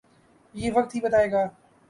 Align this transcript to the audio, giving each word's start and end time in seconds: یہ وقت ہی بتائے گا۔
یہ 0.55 0.71
وقت 0.75 0.95
ہی 0.95 1.01
بتائے 1.01 1.31
گا۔ 1.31 1.45